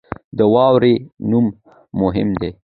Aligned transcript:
د 0.37 0.39
واورې 0.53 0.93
نوم 1.29 1.45
مهم 2.01 2.29
دی. 2.41 2.51